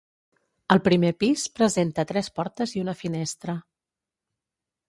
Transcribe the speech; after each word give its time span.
Al 0.75 0.79
primer 0.87 1.11
pis 1.25 1.43
presenta 1.59 2.07
tres 2.13 2.31
portes 2.39 2.75
i 2.79 2.85
una 2.87 2.99
finestra. 3.05 3.59